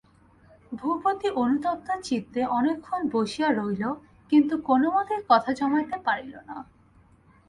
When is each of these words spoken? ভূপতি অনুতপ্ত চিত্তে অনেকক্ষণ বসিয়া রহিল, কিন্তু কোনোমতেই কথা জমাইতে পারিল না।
ভূপতি 0.71 1.27
অনুতপ্ত 1.35 1.87
চিত্তে 2.03 2.41
অনেকক্ষণ 2.49 3.01
বসিয়া 3.13 3.49
রহিল, 3.49 3.83
কিন্তু 4.31 4.53
কোনোমতেই 4.61 5.21
কথা 5.29 5.51
জমাইতে 5.53 5.97
পারিল 6.05 6.33
না। 6.49 6.57